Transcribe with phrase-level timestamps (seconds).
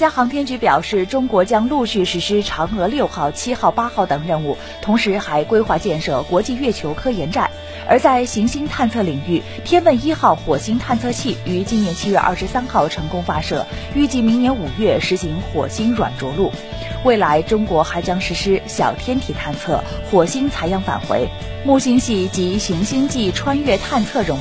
[0.00, 7.50] 家航天局表示，中国将陆续实施嫦娥六号、七号、八号等任务，同时还规划建设国际月球科研站。
[7.86, 16.50] 而在行星探测领域，天问一号火星探测器于今年七月二十三号成功发射，预计明年五月实行火星软着陆。
[17.04, 21.28] 未来，中国还将实施小天体探测、火星采样返回、
[21.62, 24.40] 木星系及行星际穿越探测任务。